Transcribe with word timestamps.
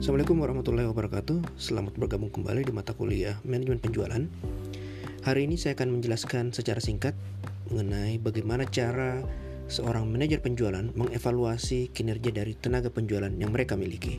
Assalamualaikum 0.00 0.40
warahmatullahi 0.40 0.88
wabarakatuh. 0.88 1.60
Selamat 1.60 1.92
bergabung 1.92 2.32
kembali 2.32 2.64
di 2.64 2.72
mata 2.72 2.96
kuliah 2.96 3.36
Manajemen 3.44 3.84
Penjualan. 3.84 4.24
Hari 5.28 5.40
ini 5.44 5.60
saya 5.60 5.76
akan 5.76 6.00
menjelaskan 6.00 6.56
secara 6.56 6.80
singkat 6.80 7.12
Mengenai 7.68 8.16
bagaimana 8.16 8.64
cara 8.64 9.20
seorang 9.68 10.08
manajer 10.08 10.40
penjualan 10.40 10.88
mengevaluasi 10.96 11.92
kinerja 11.92 12.32
dari 12.32 12.56
tenaga 12.56 12.88
penjualan 12.88 13.28
yang 13.28 13.52
mereka 13.52 13.76
miliki. 13.76 14.16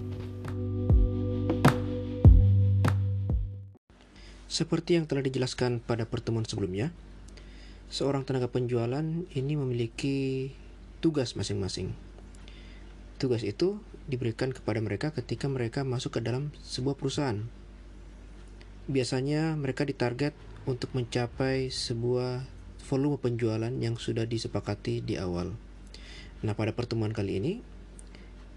Seperti 4.46 5.02
yang 5.02 5.10
telah 5.10 5.26
dijelaskan 5.26 5.82
pada 5.82 6.06
pertemuan 6.06 6.46
sebelumnya 6.46 6.94
Seorang 7.90 8.22
tenaga 8.22 8.54
penjualan 8.54 9.26
ini 9.34 9.54
memiliki 9.58 10.54
tugas 11.02 11.34
masing-masing. 11.34 11.98
Tugas 13.18 13.42
itu 13.42 13.82
diberikan 14.10 14.54
kepada 14.56 14.82
mereka 14.82 15.14
ketika 15.14 15.46
mereka 15.52 15.86
masuk 15.86 16.18
ke 16.18 16.20
dalam 16.24 16.50
sebuah 16.62 16.98
perusahaan. 16.98 17.42
Biasanya 18.90 19.54
mereka 19.58 19.86
ditarget 19.86 20.34
untuk 20.66 20.94
mencapai 20.94 21.70
sebuah 21.74 22.46
volume 22.86 23.18
penjualan 23.18 23.72
yang 23.72 23.96
sudah 23.98 24.26
disepakati 24.26 25.02
di 25.02 25.18
awal. 25.18 25.54
Nah, 26.42 26.54
pada 26.58 26.74
pertemuan 26.74 27.14
kali 27.14 27.38
ini 27.38 27.54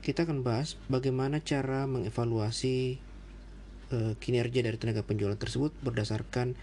kita 0.04 0.28
akan 0.28 0.44
bahas 0.44 0.76
bagaimana 0.92 1.40
cara 1.40 1.88
mengevaluasi 1.88 3.00
uh, 3.92 4.12
kinerja 4.20 4.60
dari 4.60 4.76
tenaga 4.76 5.00
penjualan 5.00 5.36
tersebut 5.36 5.72
berdasarkan 5.80 6.56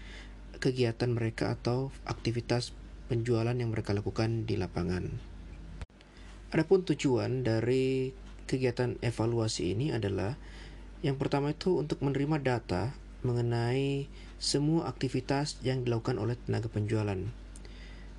kegiatan 0.62 1.10
mereka 1.10 1.58
atau 1.58 1.90
aktivitas 2.06 2.70
penjualan 3.10 3.54
yang 3.54 3.74
mereka 3.74 3.90
lakukan 3.90 4.46
di 4.46 4.54
lapangan. 4.54 5.10
Adapun 6.54 6.86
tujuan 6.86 7.42
dari 7.42 8.14
kegiatan 8.44 8.98
evaluasi 9.00 9.74
ini 9.74 9.90
adalah 9.94 10.36
yang 11.02 11.18
pertama 11.18 11.50
itu 11.50 11.82
untuk 11.82 11.98
menerima 12.04 12.38
data 12.38 12.94
mengenai 13.22 14.06
semua 14.42 14.90
aktivitas 14.90 15.58
yang 15.62 15.86
dilakukan 15.86 16.18
oleh 16.18 16.34
tenaga 16.46 16.66
penjualan. 16.66 17.18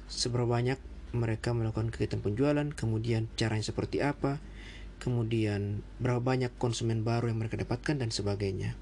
Seberapa 0.07 0.47
banyak 0.47 0.79
mereka 1.13 1.51
melakukan 1.53 1.91
kegiatan 1.91 2.23
penjualan, 2.23 2.67
kemudian 2.73 3.29
caranya 3.35 3.63
seperti 3.63 4.01
apa, 4.01 4.39
kemudian 5.03 5.83
berapa 5.99 6.23
banyak 6.23 6.55
konsumen 6.55 7.03
baru 7.03 7.29
yang 7.31 7.39
mereka 7.44 7.59
dapatkan 7.59 7.99
dan 7.99 8.09
sebagainya. 8.09 8.73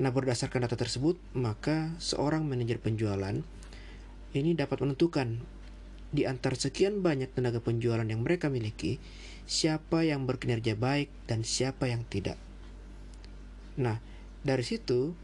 Nah, 0.00 0.10
berdasarkan 0.14 0.64
data 0.64 0.78
tersebut, 0.78 1.18
maka 1.36 1.92
seorang 2.00 2.46
manajer 2.46 2.80
penjualan 2.80 3.36
ini 4.32 4.50
dapat 4.54 4.80
menentukan 4.80 5.42
di 6.08 6.24
antara 6.24 6.56
sekian 6.56 7.04
banyak 7.04 7.28
tenaga 7.36 7.60
penjualan 7.60 8.04
yang 8.04 8.24
mereka 8.24 8.48
miliki, 8.48 8.96
siapa 9.48 10.04
yang 10.04 10.28
berkinerja 10.28 10.76
baik 10.76 11.08
dan 11.24 11.40
siapa 11.40 11.88
yang 11.88 12.04
tidak. 12.04 12.36
Nah, 13.80 13.96
dari 14.44 14.60
situ 14.60 15.16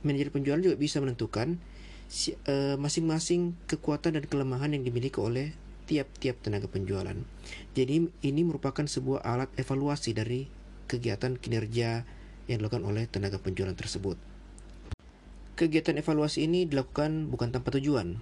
manajer 0.00 0.32
penjualan 0.32 0.64
juga 0.64 0.80
bisa 0.80 0.96
menentukan 1.04 1.60
eh, 2.48 2.76
masing-masing 2.80 3.52
kekuatan 3.68 4.16
dan 4.16 4.24
kelemahan 4.24 4.72
yang 4.72 4.82
dimiliki 4.82 5.20
oleh 5.20 5.52
tiap-tiap 5.86 6.40
tenaga 6.40 6.66
penjualan. 6.66 7.14
Jadi 7.76 8.10
ini 8.24 8.40
merupakan 8.42 8.82
sebuah 8.82 9.22
alat 9.22 9.52
evaluasi 9.60 10.16
dari 10.16 10.48
kegiatan 10.88 11.36
kinerja 11.36 12.02
yang 12.48 12.58
dilakukan 12.62 12.86
oleh 12.86 13.04
tenaga 13.06 13.38
penjualan 13.38 13.76
tersebut. 13.76 14.18
Kegiatan 15.56 16.00
evaluasi 16.00 16.48
ini 16.48 16.64
dilakukan 16.64 17.28
bukan 17.28 17.52
tanpa 17.54 17.76
tujuan. 17.76 18.18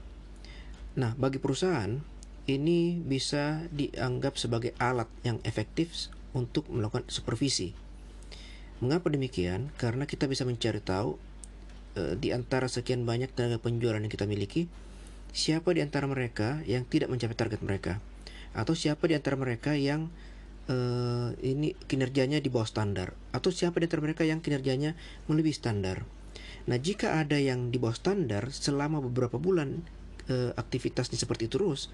Nah, 0.95 1.13
bagi 1.19 1.43
perusahaan, 1.43 1.99
ini 2.45 3.01
bisa 3.01 3.65
dianggap 3.73 4.37
sebagai 4.37 4.77
alat 4.77 5.09
yang 5.25 5.41
efektif 5.49 6.13
untuk 6.37 6.69
melakukan 6.69 7.09
supervisi. 7.09 7.73
Mengapa 8.85 9.09
demikian? 9.09 9.73
Karena 9.81 10.05
kita 10.05 10.29
bisa 10.29 10.45
mencari 10.45 10.83
tahu 10.83 11.17
e, 11.97 12.19
di 12.21 12.37
antara 12.37 12.69
sekian 12.69 13.09
banyak 13.09 13.33
tenaga 13.33 13.57
penjualan 13.63 13.97
yang 13.97 14.13
kita 14.13 14.29
miliki, 14.29 14.69
siapa 15.33 15.73
di 15.73 15.81
antara 15.81 16.05
mereka 16.05 16.61
yang 16.69 16.85
tidak 16.85 17.09
mencapai 17.09 17.39
target 17.39 17.61
mereka, 17.65 18.03
atau 18.53 18.77
siapa 18.77 19.09
di 19.09 19.17
antara 19.17 19.41
mereka 19.41 19.73
yang 19.73 20.13
e, 20.69 20.77
ini 21.41 21.73
kinerjanya 21.89 22.45
di 22.45 22.53
bawah 22.53 22.69
standar, 22.69 23.17
atau 23.33 23.49
siapa 23.49 23.81
di 23.81 23.89
antara 23.89 24.05
mereka 24.05 24.29
yang 24.29 24.45
kinerjanya 24.45 24.99
melebihi 25.33 25.57
standar. 25.57 26.05
Nah, 26.69 26.77
jika 26.77 27.21
ada 27.21 27.41
yang 27.41 27.73
di 27.73 27.81
bawah 27.81 27.97
standar 27.97 28.53
selama 28.53 29.01
beberapa 29.01 29.41
bulan 29.41 29.85
e, 30.29 30.53
aktivitasnya 30.57 31.19
seperti 31.19 31.51
terus, 31.51 31.93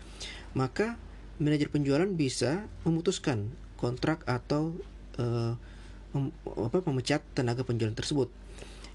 maka 0.54 0.96
manajer 1.40 1.72
penjualan 1.72 2.08
bisa 2.10 2.68
memutuskan 2.84 3.50
kontrak 3.80 4.22
atau 4.28 4.76
e, 5.16 5.24
mem, 6.12 6.34
apa, 6.44 6.78
memecat 6.84 7.24
tenaga 7.32 7.64
penjualan 7.64 7.94
tersebut. 7.94 8.28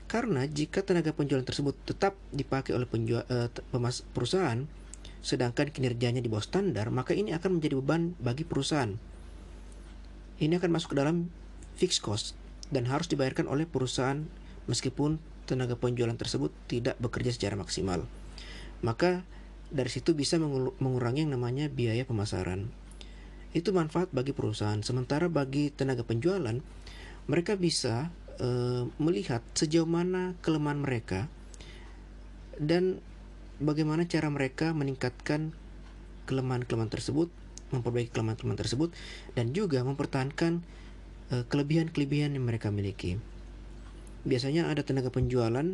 Karena 0.05 0.45
jika 0.45 0.85
tenaga 0.85 1.11
penjualan 1.11 1.43
tersebut 1.43 1.73
tetap 1.83 2.13
dipakai 2.29 2.77
oleh 2.77 2.85
penjual, 2.85 3.25
e, 3.25 3.49
perusahaan, 4.13 4.63
sedangkan 5.25 5.73
kinerjanya 5.73 6.21
di 6.21 6.29
bawah 6.29 6.45
standar, 6.45 6.93
maka 6.93 7.17
ini 7.17 7.33
akan 7.33 7.57
menjadi 7.57 7.81
beban 7.81 8.13
bagi 8.21 8.45
perusahaan. 8.45 8.93
Ini 10.37 10.61
akan 10.61 10.69
masuk 10.69 10.93
ke 10.93 10.97
dalam 11.01 11.33
fixed 11.79 12.03
cost 12.05 12.37
dan 12.69 12.85
harus 12.85 13.09
dibayarkan 13.09 13.49
oleh 13.49 13.65
perusahaan 13.65 14.25
meskipun 14.69 15.17
tenaga 15.45 15.77
penjualan 15.77 16.17
tersebut 16.17 16.49
tidak 16.65 16.97
bekerja 16.97 17.29
secara 17.29 17.53
maksimal 17.53 18.05
maka 18.81 19.23
dari 19.71 19.89
situ 19.91 20.15
bisa 20.15 20.39
mengurangi 20.79 21.27
yang 21.27 21.35
namanya 21.35 21.67
biaya 21.67 22.07
pemasaran. 22.07 22.71
Itu 23.55 23.71
manfaat 23.71 24.11
bagi 24.11 24.35
perusahaan. 24.35 24.79
Sementara 24.83 25.31
bagi 25.31 25.71
tenaga 25.71 26.03
penjualan, 26.03 26.59
mereka 27.25 27.53
bisa 27.55 28.11
e, 28.37 28.47
melihat 28.99 29.41
sejauh 29.55 29.87
mana 29.87 30.35
kelemahan 30.43 30.83
mereka 30.83 31.31
dan 32.59 32.99
bagaimana 33.59 34.07
cara 34.07 34.27
mereka 34.31 34.71
meningkatkan 34.75 35.55
kelemahan-kelemahan 36.27 36.91
tersebut, 36.91 37.31
memperbaiki 37.71 38.11
kelemahan-kelemahan 38.11 38.59
tersebut, 38.59 38.89
dan 39.35 39.51
juga 39.51 39.83
mempertahankan 39.83 40.63
kelebihan 41.25 41.49
kelebihan-kelebihan 41.49 42.37
yang 42.37 42.45
mereka 42.45 42.69
miliki. 42.69 43.17
Biasanya 44.29 44.69
ada 44.69 44.85
tenaga 44.85 45.09
penjualan 45.09 45.65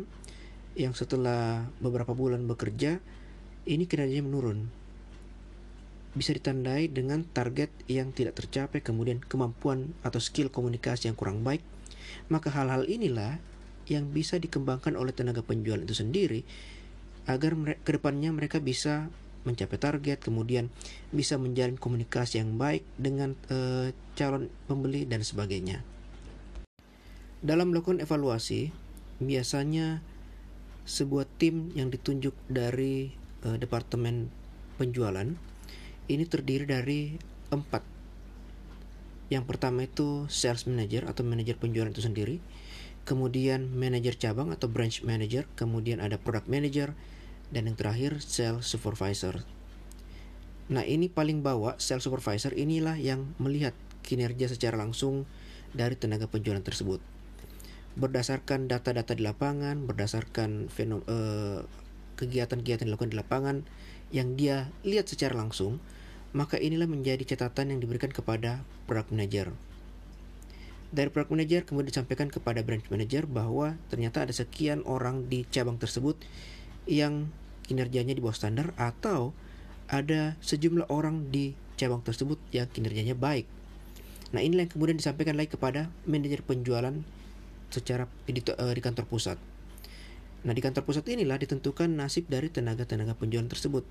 yang 0.78 0.96
setelah 0.96 1.68
beberapa 1.78 2.16
bulan 2.16 2.44
bekerja 2.48 2.98
ini 3.68 3.84
kinerjanya 3.86 4.24
menurun. 4.24 4.68
Bisa 6.12 6.36
ditandai 6.36 6.92
dengan 6.92 7.24
target 7.24 7.72
yang 7.88 8.12
tidak 8.12 8.36
tercapai, 8.36 8.84
kemudian 8.84 9.20
kemampuan 9.24 9.96
atau 10.04 10.20
skill 10.20 10.52
komunikasi 10.52 11.08
yang 11.08 11.16
kurang 11.16 11.40
baik. 11.40 11.64
Maka 12.28 12.52
hal-hal 12.52 12.84
inilah 12.84 13.40
yang 13.88 14.12
bisa 14.12 14.36
dikembangkan 14.36 14.94
oleh 14.94 15.16
tenaga 15.16 15.40
penjual 15.40 15.80
itu 15.80 15.96
sendiri 15.96 16.44
agar 17.26 17.54
ke 17.82 17.90
depannya 17.96 18.34
mereka 18.34 18.58
bisa 18.58 19.08
mencapai 19.42 19.78
target, 19.78 20.22
kemudian 20.22 20.70
bisa 21.10 21.34
menjalin 21.34 21.74
komunikasi 21.74 22.38
yang 22.38 22.54
baik 22.58 22.86
dengan 22.94 23.34
uh, 23.50 23.90
calon 24.14 24.46
pembeli 24.70 25.02
dan 25.06 25.26
sebagainya. 25.26 25.82
Dalam 27.42 27.74
melakukan 27.74 27.98
evaluasi, 27.98 28.70
biasanya 29.18 29.98
sebuah 30.82 31.26
tim 31.38 31.70
yang 31.78 31.88
ditunjuk 31.88 32.34
dari 32.50 33.14
uh, 33.46 33.54
departemen 33.58 34.28
penjualan. 34.78 35.26
Ini 36.10 36.24
terdiri 36.26 36.66
dari 36.66 37.14
empat. 37.54 37.82
Yang 39.30 39.44
pertama 39.48 39.86
itu 39.86 40.26
sales 40.28 40.68
manager 40.68 41.08
atau 41.08 41.24
manajer 41.24 41.56
penjualan 41.56 41.88
itu 41.88 42.04
sendiri, 42.04 42.36
kemudian 43.08 43.72
manajer 43.72 44.18
cabang 44.18 44.52
atau 44.52 44.68
branch 44.68 45.06
manager, 45.06 45.48
kemudian 45.56 46.02
ada 46.02 46.20
product 46.20 46.50
manager, 46.50 46.92
dan 47.48 47.70
yang 47.70 47.76
terakhir 47.78 48.20
sales 48.20 48.68
supervisor. 48.68 49.40
Nah 50.68 50.84
ini 50.84 51.08
paling 51.08 51.40
bawah 51.40 51.78
sales 51.80 52.04
supervisor 52.04 52.52
inilah 52.52 52.98
yang 53.00 53.32
melihat 53.40 53.72
kinerja 54.04 54.50
secara 54.50 54.76
langsung 54.76 55.24
dari 55.72 55.96
tenaga 55.96 56.28
penjualan 56.28 56.60
tersebut 56.60 57.11
berdasarkan 57.94 58.72
data-data 58.72 59.12
di 59.12 59.22
lapangan, 59.24 59.84
berdasarkan 59.84 60.72
uh, 60.72 61.60
kegiatan-kegiatan 62.16 62.88
dilakukan 62.88 63.12
di 63.12 63.18
lapangan 63.18 63.56
yang 64.12 64.36
dia 64.36 64.68
lihat 64.84 65.08
secara 65.08 65.36
langsung, 65.36 65.80
maka 66.32 66.56
inilah 66.56 66.88
menjadi 66.88 67.24
catatan 67.36 67.76
yang 67.76 67.80
diberikan 67.80 68.12
kepada 68.12 68.64
product 68.88 69.12
manager. 69.12 69.52
Dari 70.92 71.08
product 71.08 71.32
manager 71.32 71.64
kemudian 71.64 71.88
disampaikan 71.88 72.28
kepada 72.28 72.60
branch 72.60 72.92
manager 72.92 73.24
bahwa 73.24 73.80
ternyata 73.88 74.28
ada 74.28 74.32
sekian 74.36 74.84
orang 74.84 75.24
di 75.32 75.48
cabang 75.48 75.80
tersebut 75.80 76.20
yang 76.84 77.32
kinerjanya 77.64 78.12
di 78.12 78.20
bawah 78.20 78.36
standar 78.36 78.76
atau 78.76 79.32
ada 79.88 80.36
sejumlah 80.44 80.92
orang 80.92 81.32
di 81.32 81.56
cabang 81.80 82.04
tersebut 82.04 82.36
yang 82.52 82.68
kinerjanya 82.68 83.16
baik. 83.16 83.48
Nah, 84.32 84.40
inilah 84.40 84.68
yang 84.68 84.72
kemudian 84.72 84.96
disampaikan 85.00 85.36
lagi 85.36 85.52
kepada 85.52 85.92
manajer 86.08 86.44
penjualan 86.44 86.96
secara 87.72 88.04
di, 88.28 88.44
uh, 88.44 88.72
di 88.72 88.82
kantor 88.84 89.08
pusat. 89.08 89.40
Nah, 90.42 90.52
di 90.52 90.60
kantor 90.60 90.82
pusat 90.84 91.06
inilah 91.08 91.38
ditentukan 91.38 91.88
nasib 91.88 92.26
dari 92.28 92.50
tenaga-tenaga 92.50 93.14
penjualan 93.16 93.46
tersebut. 93.46 93.86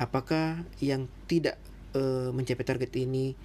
Apakah 0.00 0.64
yang 0.82 1.06
tidak 1.30 1.58
uh, 1.94 2.30
mencapai 2.34 2.66
target 2.66 2.90
ini 2.98 3.36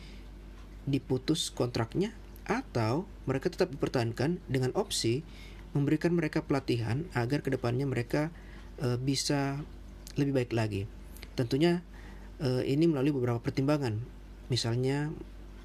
diputus 0.89 1.53
kontraknya 1.53 2.15
atau 2.49 3.05
mereka 3.29 3.53
tetap 3.53 3.69
dipertahankan 3.69 4.41
dengan 4.49 4.73
opsi 4.73 5.21
memberikan 5.77 6.17
mereka 6.17 6.41
pelatihan 6.41 7.05
agar 7.13 7.45
ke 7.45 7.53
depannya 7.53 7.85
mereka 7.85 8.33
uh, 8.81 8.97
bisa 8.97 9.61
lebih 10.17 10.33
baik 10.41 10.51
lagi. 10.57 10.89
Tentunya 11.37 11.85
uh, 12.41 12.65
ini 12.65 12.89
melalui 12.89 13.13
beberapa 13.13 13.37
pertimbangan, 13.37 14.01
misalnya 14.49 15.13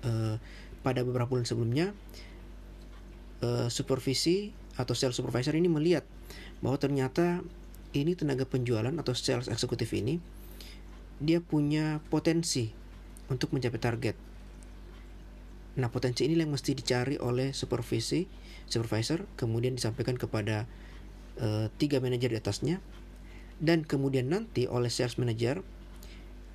uh, 0.05 0.37
pada 0.85 1.01
beberapa 1.01 1.33
bulan 1.33 1.49
sebelumnya 1.49 1.97
uh, 3.45 3.69
supervisi 3.69 4.57
atau 4.81 4.97
sales 4.97 5.15
supervisor 5.15 5.53
ini 5.53 5.69
melihat 5.69 6.09
bahwa 6.65 6.81
ternyata 6.81 7.45
ini 7.93 8.17
tenaga 8.17 8.49
penjualan 8.49 8.91
atau 8.97 9.13
sales 9.13 9.47
eksekutif 9.47 9.93
ini 9.93 10.19
dia 11.23 11.39
punya 11.39 12.03
potensi 12.11 12.75
untuk 13.31 13.55
mencapai 13.55 13.81
target. 13.81 14.17
Nah, 15.75 15.91
potensi 15.91 16.27
ini 16.27 16.39
yang 16.39 16.55
mesti 16.55 16.75
dicari 16.75 17.19
oleh 17.19 17.51
supervisi, 17.51 18.27
supervisor, 18.67 19.27
kemudian 19.35 19.75
disampaikan 19.75 20.15
kepada 20.15 20.71
uh, 21.39 21.67
tiga 21.79 21.99
manajer 21.99 22.31
di 22.31 22.39
atasnya, 22.39 22.79
dan 23.59 23.83
kemudian 23.83 24.31
nanti 24.31 24.71
oleh 24.71 24.91
sales 24.91 25.19
manager 25.19 25.63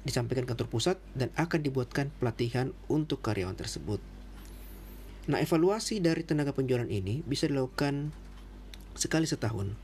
disampaikan 0.08 0.48
kantor 0.48 0.72
pusat 0.72 0.98
dan 1.16 1.32
akan 1.36 1.60
dibuatkan 1.60 2.12
pelatihan 2.20 2.72
untuk 2.88 3.20
karyawan 3.20 3.60
tersebut. 3.60 4.00
Nah, 5.30 5.38
evaluasi 5.38 6.02
dari 6.02 6.26
tenaga 6.26 6.52
penjualan 6.58 6.90
ini 6.90 7.22
bisa 7.22 7.46
dilakukan 7.46 8.10
sekali 8.98 9.30
setahun. 9.30 9.78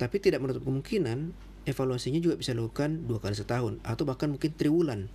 Tapi 0.00 0.16
tidak 0.18 0.40
menutup 0.40 0.64
kemungkinan 0.64 1.36
evaluasinya 1.68 2.18
juga 2.18 2.34
bisa 2.34 2.54
dilakukan 2.54 3.06
dua 3.06 3.22
kali 3.22 3.38
setahun 3.38 3.78
atau 3.86 4.02
bahkan 4.02 4.34
mungkin 4.34 4.50
triwulan 4.54 5.06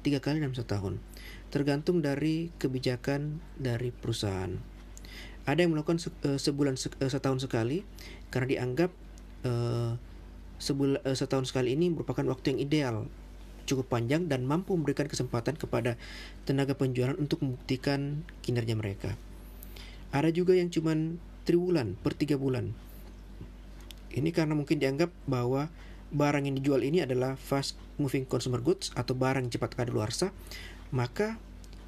tiga 0.00 0.20
kali 0.24 0.40
dalam 0.40 0.56
setahun 0.56 0.96
tergantung 1.52 2.00
dari 2.00 2.48
kebijakan 2.56 3.42
dari 3.60 3.92
perusahaan 3.92 4.56
ada 5.44 5.60
yang 5.60 5.76
melakukan 5.76 6.00
eh, 6.24 6.40
sebulan 6.40 6.80
eh, 6.80 7.10
setahun 7.10 7.44
sekali 7.44 7.84
karena 8.32 8.46
dianggap 8.56 8.90
uh, 9.42 9.98
sebulan 10.62 11.02
setahun 11.18 11.50
sekali 11.50 11.74
ini 11.74 11.90
merupakan 11.90 12.22
waktu 12.30 12.54
yang 12.54 12.60
ideal 12.62 12.96
cukup 13.66 13.90
panjang 13.90 14.28
dan 14.30 14.46
mampu 14.48 14.76
memberikan 14.76 15.08
kesempatan 15.08 15.56
kepada 15.56 15.98
tenaga 16.44 16.76
penjualan 16.76 17.16
untuk 17.16 17.42
membuktikan 17.44 18.24
kinerja 18.44 18.74
mereka 18.76 19.16
ada 20.10 20.28
juga 20.32 20.56
yang 20.56 20.68
cuman 20.72 21.20
triwulan 21.44 21.98
per 22.00 22.14
tiga 22.16 22.36
bulan 22.36 22.72
ini 24.10 24.34
karena 24.34 24.58
mungkin 24.58 24.82
dianggap 24.82 25.10
bahwa 25.30 25.70
barang 26.10 26.42
yang 26.42 26.58
dijual 26.58 26.82
ini 26.82 27.06
adalah 27.06 27.38
fast 27.38 27.78
moving 27.96 28.26
consumer 28.26 28.58
goods 28.58 28.90
atau 28.98 29.14
barang 29.14 29.46
cepat 29.46 29.78
kadaluarsa, 29.78 30.34
maka 30.90 31.38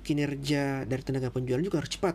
kinerja 0.07 0.87
dari 0.87 1.03
tenaga 1.03 1.35
penjual 1.35 1.59
juga 1.59 1.83
harus 1.83 1.95
cepat 1.99 2.15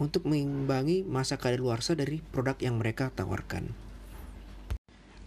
untuk 0.00 0.24
mengimbangi 0.24 1.04
masa 1.04 1.36
kadaluarsa 1.36 1.92
dari 1.92 2.24
produk 2.32 2.56
yang 2.64 2.80
mereka 2.80 3.12
tawarkan. 3.12 3.68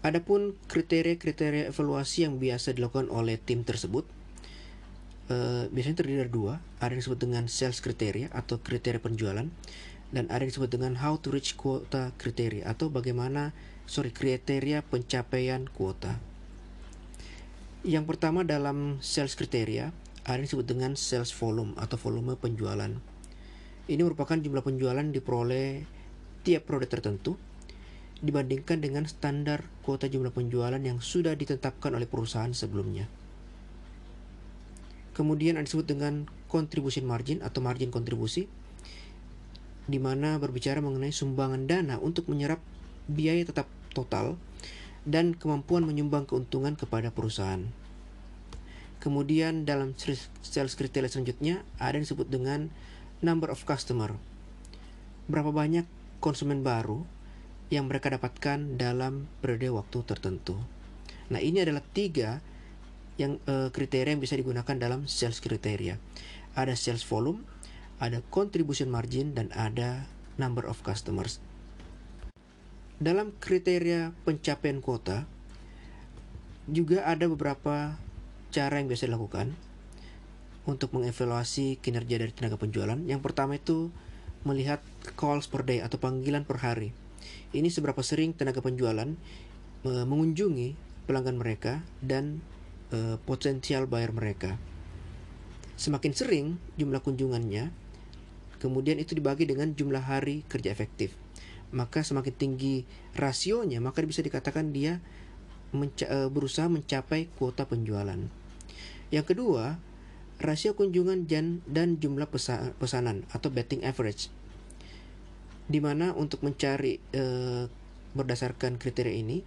Adapun 0.03 0.59
kriteria-kriteria 0.67 1.71
evaluasi 1.71 2.27
yang 2.27 2.35
biasa 2.35 2.75
dilakukan 2.75 3.07
oleh 3.07 3.39
tim 3.39 3.63
tersebut 3.63 4.03
uh, 5.31 5.63
biasanya 5.71 6.03
terdiri 6.03 6.27
dari 6.27 6.33
dua, 6.33 6.59
ada 6.83 6.91
yang 6.91 7.01
disebut 7.01 7.19
dengan 7.23 7.47
sales 7.47 7.79
kriteria 7.79 8.27
atau 8.35 8.59
kriteria 8.59 8.99
penjualan 8.99 9.47
dan 10.13 10.23
ada 10.29 10.43
yang 10.43 10.51
disebut 10.51 10.69
dengan 10.75 10.99
how 10.99 11.15
to 11.17 11.31
reach 11.31 11.55
quota 11.55 12.11
kriteria 12.19 12.67
atau 12.67 12.91
bagaimana 12.91 13.55
sorry 13.87 14.11
kriteria 14.11 14.83
pencapaian 14.85 15.71
kuota. 15.71 16.19
Yang 17.83 18.15
pertama 18.15 18.43
dalam 18.43 18.99
sales 18.99 19.39
kriteria 19.39 19.95
ada 20.23 20.39
yang 20.39 20.47
disebut 20.47 20.67
dengan 20.67 20.91
sales 20.99 21.31
volume 21.31 21.75
atau 21.79 21.95
volume 21.95 22.35
penjualan. 22.35 22.91
Ini 23.83 24.01
merupakan 24.03 24.39
jumlah 24.39 24.63
penjualan 24.63 25.03
diperoleh 25.03 25.83
tiap 26.43 26.63
produk 26.67 26.87
tertentu 26.87 27.35
dibandingkan 28.21 28.83
dengan 28.83 29.07
standar 29.07 29.65
kuota 29.81 30.11
jumlah 30.11 30.29
penjualan 30.29 30.79
yang 30.79 30.99
sudah 30.99 31.33
ditetapkan 31.33 31.95
oleh 31.95 32.05
perusahaan 32.05 32.51
sebelumnya. 32.53 33.09
Kemudian 35.17 35.57
ada 35.57 35.65
disebut 35.65 35.87
dengan 35.87 36.29
contribution 36.51 37.07
margin 37.07 37.41
atau 37.41 37.61
margin 37.61 37.89
kontribusi 37.89 38.45
di 39.83 39.99
mana 39.99 40.39
berbicara 40.39 40.79
mengenai 40.79 41.11
sumbangan 41.11 41.67
dana 41.67 41.95
untuk 41.99 42.31
menyerap 42.31 42.63
biaya 43.11 43.43
tetap 43.43 43.67
total, 43.91 44.39
dan 45.03 45.35
kemampuan 45.35 45.83
menyumbang 45.83 46.23
keuntungan 46.23 46.73
kepada 46.79 47.11
perusahaan. 47.11 47.67
Kemudian 49.03 49.67
dalam 49.67 49.91
sales 49.99 50.79
kriteria 50.79 51.11
selanjutnya 51.11 51.67
ada 51.75 51.99
yang 51.99 52.07
disebut 52.07 52.31
dengan 52.31 52.71
number 53.19 53.51
of 53.51 53.59
customer. 53.67 54.15
Berapa 55.27 55.51
banyak 55.51 55.83
konsumen 56.23 56.63
baru 56.63 57.03
yang 57.73 57.89
mereka 57.89 58.13
dapatkan 58.13 58.77
dalam 58.77 59.25
periode 59.41 59.73
waktu 59.73 60.05
tertentu. 60.05 60.53
Nah 61.33 61.41
ini 61.41 61.65
adalah 61.65 61.81
tiga 61.81 62.45
yang 63.17 63.41
uh, 63.49 63.73
kriteria 63.73 64.13
yang 64.13 64.21
bisa 64.21 64.37
digunakan 64.37 64.77
dalam 64.77 65.09
sales 65.09 65.41
kriteria. 65.41 65.97
Ada 66.53 66.77
sales 66.77 67.01
volume, 67.01 67.41
ada 67.97 68.21
contribution 68.29 68.93
margin, 68.93 69.33
dan 69.33 69.49
ada 69.57 70.05
number 70.37 70.69
of 70.69 70.85
customers. 70.85 71.41
Dalam 73.01 73.33
kriteria 73.41 74.13
pencapaian 74.21 74.77
kuota, 74.77 75.25
juga 76.69 77.09
ada 77.09 77.25
beberapa 77.25 77.97
cara 78.53 78.77
yang 78.77 78.85
biasa 78.85 79.09
dilakukan 79.09 79.57
untuk 80.63 80.93
mengevaluasi 80.95 81.81
kinerja 81.81 82.21
dari 82.21 82.31
tenaga 82.31 82.55
penjualan. 82.55 82.95
Yang 83.03 83.21
pertama 83.25 83.57
itu 83.57 83.89
melihat 84.47 84.79
calls 85.17 85.49
per 85.49 85.65
day 85.65 85.81
atau 85.81 85.97
panggilan 85.99 86.47
per 86.47 86.61
hari. 86.61 86.95
Ini 87.53 87.69
seberapa 87.69 88.01
sering 88.01 88.33
tenaga 88.33 88.59
penjualan 88.59 89.13
mengunjungi 89.83 90.73
pelanggan 91.05 91.37
mereka 91.37 91.83
dan 91.99 92.39
e, 92.89 93.19
potensial 93.21 93.85
buyer 93.85 94.15
mereka. 94.15 94.55
Semakin 95.75 96.13
sering 96.15 96.45
jumlah 96.79 97.03
kunjungannya, 97.03 97.69
kemudian 98.63 98.97
itu 98.97 99.13
dibagi 99.13 99.43
dengan 99.43 99.75
jumlah 99.75 100.01
hari 100.01 100.47
kerja 100.47 100.71
efektif 100.71 101.13
maka 101.73 102.05
semakin 102.05 102.33
tinggi 102.37 102.85
rasionya, 103.17 103.81
maka 103.81 104.05
bisa 104.05 104.21
dikatakan 104.21 104.69
dia 104.71 105.01
menca 105.73 106.05
e, 106.05 106.29
berusaha 106.29 106.69
mencapai 106.69 107.33
kuota 107.33 107.65
penjualan. 107.65 108.21
Yang 109.09 109.25
kedua, 109.33 109.81
rasio 110.37 110.77
kunjungan 110.77 111.25
dan, 111.25 111.65
dan 111.65 111.97
jumlah 111.97 112.29
pesa 112.29 112.77
pesanan 112.77 113.25
atau 113.33 113.49
betting 113.49 113.81
average. 113.81 114.29
Di 115.63 115.79
mana 115.79 116.11
untuk 116.11 116.43
mencari 116.43 116.99
e, 117.11 117.23
berdasarkan 118.13 118.75
kriteria 118.77 119.15
ini, 119.15 119.39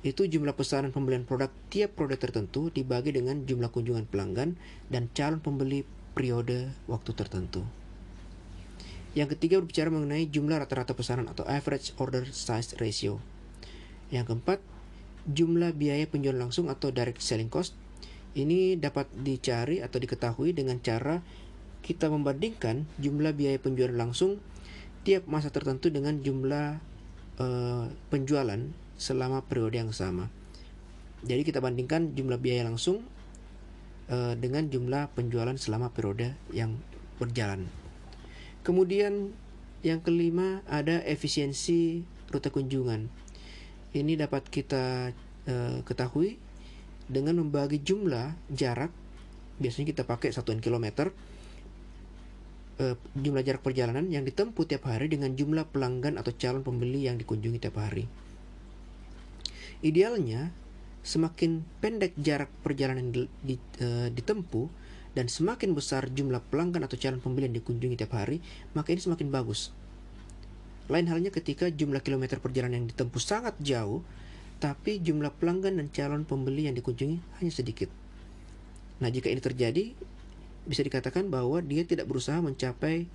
itu 0.00 0.24
jumlah 0.24 0.56
pesanan 0.56 0.96
pembelian 0.96 1.28
produk 1.28 1.52
tiap 1.68 1.92
produk 1.92 2.16
tertentu 2.16 2.72
dibagi 2.72 3.12
dengan 3.12 3.44
jumlah 3.44 3.68
kunjungan 3.68 4.08
pelanggan 4.08 4.56
dan 4.88 5.12
calon 5.12 5.44
pembeli 5.44 5.84
periode 6.16 6.72
waktu 6.88 7.12
tertentu. 7.12 7.62
Yang 9.12 9.36
ketiga 9.36 9.58
berbicara 9.58 9.90
mengenai 9.90 10.30
jumlah 10.30 10.62
rata-rata 10.62 10.94
pesanan 10.94 11.26
atau 11.26 11.42
average 11.44 11.92
order 11.98 12.24
size 12.30 12.78
ratio. 12.78 13.18
Yang 14.08 14.32
keempat, 14.32 14.58
jumlah 15.28 15.74
biaya 15.74 16.06
penjualan 16.06 16.38
langsung 16.38 16.70
atau 16.70 16.94
direct 16.94 17.20
selling 17.20 17.50
cost. 17.50 17.76
Ini 18.32 18.78
dapat 18.78 19.10
dicari 19.10 19.82
atau 19.82 19.98
diketahui 19.98 20.54
dengan 20.54 20.78
cara 20.78 21.18
kita 21.82 22.06
membandingkan 22.06 22.86
jumlah 23.02 23.34
biaya 23.34 23.58
penjualan 23.58 23.98
langsung 23.98 24.38
tiap 25.02 25.24
masa 25.24 25.48
tertentu 25.48 25.88
dengan 25.88 26.20
jumlah 26.20 26.76
uh, 27.40 27.84
penjualan 28.12 28.60
selama 29.00 29.40
periode 29.48 29.80
yang 29.80 29.92
sama. 29.96 30.28
Jadi 31.24 31.44
kita 31.44 31.60
bandingkan 31.60 32.12
jumlah 32.16 32.40
biaya 32.40 32.64
langsung 32.68 33.04
uh, 34.12 34.34
dengan 34.36 34.68
jumlah 34.68 35.12
penjualan 35.16 35.56
selama 35.56 35.92
periode 35.92 36.36
yang 36.52 36.76
berjalan. 37.16 37.68
Kemudian 38.60 39.32
yang 39.80 40.04
kelima 40.04 40.60
ada 40.68 41.00
efisiensi 41.08 42.04
rute 42.28 42.52
kunjungan. 42.52 43.08
Ini 43.96 44.12
dapat 44.20 44.48
kita 44.52 45.12
uh, 45.48 45.78
ketahui 45.82 46.36
dengan 47.10 47.40
membagi 47.42 47.80
jumlah 47.82 48.36
jarak 48.52 48.92
biasanya 49.60 49.92
kita 49.92 50.02
pakai 50.08 50.32
satuan 50.32 50.62
kilometer 50.62 51.12
uh, 52.80 52.96
jumlah 53.14 53.44
jarak 53.44 53.60
perjalanan 53.60 54.08
yang 54.08 54.24
ditempuh 54.24 54.64
tiap 54.64 54.88
hari 54.88 55.12
dengan 55.12 55.36
jumlah 55.36 55.68
pelanggan 55.68 56.16
atau 56.16 56.32
calon 56.32 56.64
pembeli 56.64 57.06
yang 57.06 57.20
dikunjungi 57.20 57.60
tiap 57.60 57.76
hari. 57.76 58.08
Idealnya 59.84 60.52
semakin 61.00 61.64
pendek 61.80 62.16
jarak 62.20 62.48
perjalanan 62.64 63.12
di, 63.12 63.56
uh, 63.80 64.08
ditempuh 64.08 64.66
dan 65.12 65.26
semakin 65.26 65.76
besar 65.76 66.08
jumlah 66.08 66.40
pelanggan 66.48 66.86
atau 66.86 66.96
calon 66.96 67.20
pembeli 67.20 67.52
yang 67.52 67.56
dikunjungi 67.60 67.96
tiap 68.00 68.16
hari, 68.16 68.40
maka 68.72 68.96
ini 68.96 69.00
semakin 69.04 69.28
bagus. 69.28 69.74
Lain 70.90 71.06
halnya 71.06 71.30
ketika 71.30 71.70
jumlah 71.70 72.02
kilometer 72.02 72.42
perjalanan 72.42 72.82
yang 72.82 72.88
ditempuh 72.90 73.22
sangat 73.22 73.54
jauh, 73.62 74.02
tapi 74.60 75.00
jumlah 75.00 75.32
pelanggan 75.40 75.80
dan 75.80 75.88
calon 75.90 76.22
pembeli 76.28 76.68
yang 76.68 76.76
dikunjungi 76.76 77.40
hanya 77.40 77.52
sedikit. 77.52 77.88
Nah, 79.00 79.08
jika 79.08 79.32
ini 79.32 79.40
terjadi, 79.40 79.96
bisa 80.68 80.84
dikatakan 80.84 81.28
bahwa 81.32 81.60
dia 81.64 81.84
tidak 81.84 82.08
berusaha 82.10 82.40
mencapai 82.40 83.08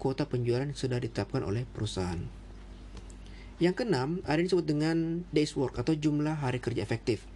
kuota 0.00 0.24
penjualan 0.24 0.64
yang 0.64 0.76
sudah 0.76 0.96
ditetapkan 1.00 1.44
oleh 1.44 1.68
perusahaan. 1.68 2.20
Yang 3.60 3.84
keenam, 3.84 4.24
ada 4.24 4.40
yang 4.40 4.48
disebut 4.48 4.66
dengan 4.66 4.96
days 5.36 5.52
work 5.52 5.76
atau 5.76 5.92
jumlah 5.92 6.32
hari 6.40 6.64
kerja 6.64 6.80
efektif, 6.80 7.28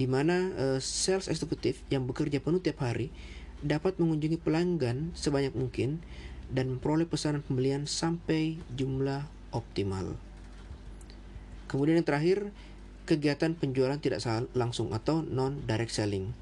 di 0.00 0.08
mana 0.08 0.48
uh, 0.56 0.78
sales 0.80 1.28
eksekutif 1.28 1.84
yang 1.92 2.08
bekerja 2.08 2.40
penuh 2.40 2.64
tiap 2.64 2.80
hari 2.80 3.12
dapat 3.60 4.00
mengunjungi 4.00 4.40
pelanggan 4.40 5.12
sebanyak 5.12 5.52
mungkin 5.52 6.00
dan 6.48 6.72
memperoleh 6.72 7.04
pesanan 7.04 7.44
pembelian 7.44 7.84
sampai 7.84 8.56
jumlah 8.72 9.28
optimal. 9.52 10.16
Kemudian 11.68 12.00
yang 12.00 12.08
terakhir, 12.08 12.50
kegiatan 13.04 13.52
penjualan 13.54 14.00
tidak 14.00 14.24
langsung 14.56 14.96
atau 14.96 15.22
non-direct 15.22 15.92
selling. 15.92 16.32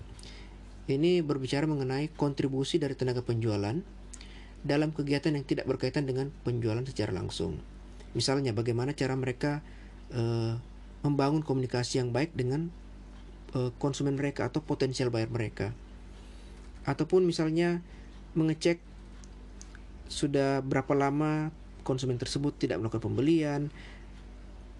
Ini 0.88 1.20
berbicara 1.20 1.68
mengenai 1.68 2.08
kontribusi 2.16 2.80
dari 2.80 2.96
tenaga 2.96 3.20
penjualan 3.20 3.76
dalam 4.64 4.90
kegiatan 4.90 5.36
yang 5.36 5.44
tidak 5.44 5.68
berkaitan 5.68 6.08
dengan 6.08 6.32
penjualan 6.48 6.80
secara 6.82 7.12
langsung. 7.12 7.60
Misalnya 8.16 8.56
bagaimana 8.56 8.96
cara 8.96 9.12
mereka 9.12 9.60
uh, 10.16 10.56
membangun 11.04 11.44
komunikasi 11.44 12.00
yang 12.00 12.10
baik 12.10 12.32
dengan 12.32 12.72
uh, 13.52 13.68
konsumen 13.76 14.16
mereka 14.16 14.48
atau 14.48 14.64
potensial 14.64 15.12
buyer 15.12 15.28
mereka. 15.28 15.76
Ataupun 16.88 17.28
misalnya 17.28 17.84
mengecek 18.32 18.80
sudah 20.08 20.64
berapa 20.64 20.96
lama 20.96 21.52
konsumen 21.84 22.16
tersebut 22.16 22.56
tidak 22.56 22.80
melakukan 22.80 23.12
pembelian. 23.12 23.68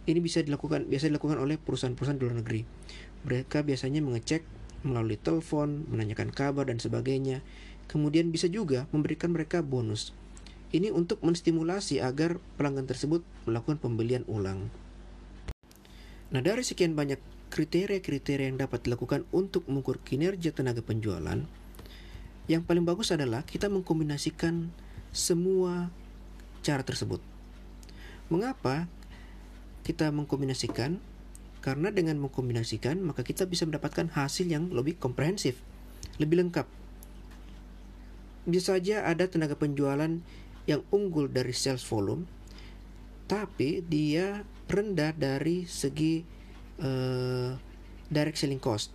Ini 0.09 0.25
bisa 0.25 0.41
dilakukan 0.41 0.88
biasa 0.88 1.12
dilakukan 1.12 1.37
oleh 1.37 1.61
perusahaan-perusahaan 1.61 2.17
di 2.17 2.25
luar 2.25 2.37
negeri. 2.41 2.65
Mereka 3.29 3.61
biasanya 3.61 4.00
mengecek 4.00 4.41
melalui 4.87 5.19
telepon, 5.19 5.87
menanyakan 5.91 6.31
kabar 6.31 6.69
dan 6.69 6.79
sebagainya. 6.79 7.43
Kemudian 7.89 8.31
bisa 8.31 8.47
juga 8.47 8.85
memberikan 8.93 9.33
mereka 9.33 9.65
bonus. 9.65 10.13
Ini 10.69 10.93
untuk 10.93 11.25
menstimulasi 11.25 12.05
agar 12.05 12.37
pelanggan 12.61 12.85
tersebut 12.85 13.25
melakukan 13.49 13.81
pembelian 13.81 14.29
ulang. 14.29 14.69
Nah, 16.29 16.45
dari 16.45 16.61
sekian 16.61 16.93
banyak 16.93 17.17
kriteria-kriteria 17.49 18.53
yang 18.53 18.61
dapat 18.61 18.85
dilakukan 18.85 19.25
untuk 19.33 19.65
mengukur 19.65 19.97
kinerja 20.05 20.53
tenaga 20.53 20.85
penjualan, 20.85 21.41
yang 22.49 22.63
paling 22.65 22.85
bagus 22.85 23.09
adalah 23.13 23.45
kita 23.49 23.73
mengkombinasikan 23.73 24.69
semua 25.13 25.89
cara 26.61 26.85
tersebut. 26.85 27.25
Mengapa 28.29 28.85
kita 29.89 30.13
mengkombinasikan? 30.13 31.01
Karena 31.69 31.93
dengan 31.93 32.17
mengkombinasikan, 32.17 32.97
maka 33.05 33.21
kita 33.21 33.45
bisa 33.45 33.69
mendapatkan 33.69 34.09
hasil 34.09 34.49
yang 34.49 34.73
lebih 34.73 34.97
komprehensif, 34.97 35.61
lebih 36.17 36.41
lengkap. 36.41 36.65
Bisa 38.49 38.81
saja 38.81 39.05
ada 39.05 39.29
tenaga 39.29 39.53
penjualan 39.53 40.09
yang 40.65 40.81
unggul 40.89 41.29
dari 41.29 41.53
sales 41.53 41.85
volume, 41.85 42.25
tapi 43.29 43.85
dia 43.85 44.49
rendah 44.65 45.13
dari 45.13 45.69
segi 45.69 46.25
uh, 46.81 47.53
direct 48.09 48.41
selling 48.41 48.65
cost. 48.65 48.89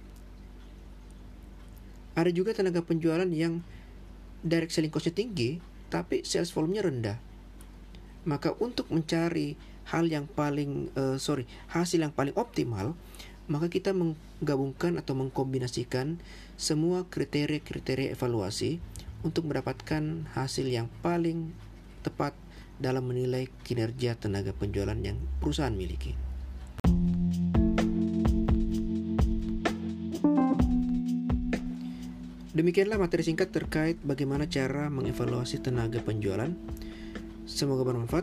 Ada 2.18 2.34
juga 2.34 2.58
tenaga 2.58 2.82
penjualan 2.82 3.30
yang 3.30 3.62
direct 4.42 4.74
selling 4.74 4.90
costnya 4.90 5.14
tinggi, 5.14 5.62
tapi 5.94 6.26
sales 6.26 6.50
volume-nya 6.50 6.90
rendah. 6.90 7.18
Maka 8.26 8.58
untuk 8.58 8.90
mencari 8.90 9.73
hal 9.90 10.08
yang 10.08 10.30
paling 10.30 10.92
uh, 10.96 11.20
sorry 11.20 11.48
hasil 11.72 12.00
yang 12.00 12.14
paling 12.16 12.36
optimal, 12.40 12.96
maka 13.52 13.68
kita 13.68 13.92
menggabungkan 13.92 14.96
atau 15.00 15.14
mengkombinasikan 15.18 16.20
semua 16.56 17.04
kriteria-kriteria 17.10 18.16
evaluasi 18.16 18.80
untuk 19.24 19.48
mendapatkan 19.48 20.28
hasil 20.36 20.68
yang 20.68 20.88
paling 21.04 21.52
tepat 22.04 22.36
dalam 22.80 23.08
menilai 23.08 23.48
kinerja 23.64 24.20
tenaga 24.20 24.52
penjualan 24.52 24.98
yang 25.00 25.16
perusahaan 25.40 25.72
miliki. 25.72 26.16
Demikianlah 32.54 33.02
materi 33.02 33.26
singkat 33.26 33.50
terkait 33.50 33.98
bagaimana 34.06 34.46
cara 34.46 34.86
mengevaluasi 34.94 35.58
tenaga 35.66 35.98
penjualan. 36.06 36.54
Semoga 37.50 37.82
bermanfaat. 37.82 38.23